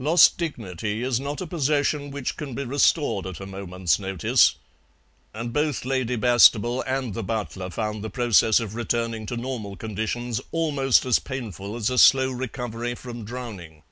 Lost 0.00 0.36
dignity 0.36 1.04
is 1.04 1.20
not 1.20 1.40
a 1.40 1.46
possession 1.46 2.10
which 2.10 2.36
can 2.36 2.52
be 2.52 2.64
restored 2.64 3.28
at 3.28 3.38
a 3.38 3.46
moment's 3.46 3.96
notice, 4.00 4.56
and 5.32 5.52
both 5.52 5.84
Lady 5.84 6.16
Bastable 6.16 6.82
and 6.84 7.14
the 7.14 7.22
butler 7.22 7.70
found 7.70 8.02
the 8.02 8.10
process 8.10 8.58
of 8.58 8.74
returning 8.74 9.24
to 9.26 9.36
normal 9.36 9.76
conditions 9.76 10.40
almost 10.50 11.06
as 11.06 11.20
painful 11.20 11.76
as 11.76 11.90
a 11.90 11.96
slow 11.98 12.28
recovery 12.32 12.96
from 12.96 13.24
drowning. 13.24 13.84